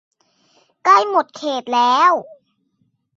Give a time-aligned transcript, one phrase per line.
[0.83, 2.13] ใกล้หมดเขตแล้ว!